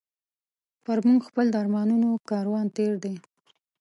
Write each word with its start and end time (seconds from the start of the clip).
پر 0.83 0.97
موږ 1.07 1.21
خپل 1.29 1.45
د 1.51 1.55
ارمانونو 1.63 2.09
کاروان 2.29 2.65
تېر 2.77 2.93
دی 3.03 3.15